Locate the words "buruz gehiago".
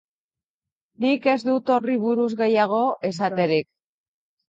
2.07-2.83